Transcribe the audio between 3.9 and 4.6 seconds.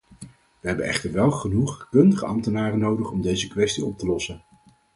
te lossen.